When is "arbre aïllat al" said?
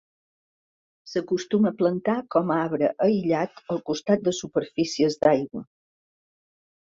2.63-3.83